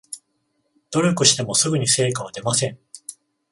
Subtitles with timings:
[0.95, 2.79] 努力してもすぐに成果は出ません